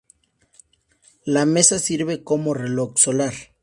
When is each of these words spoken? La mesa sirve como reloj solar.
La 1.25 1.45
mesa 1.45 1.77
sirve 1.77 2.23
como 2.23 2.55
reloj 2.55 2.93
solar. 2.97 3.35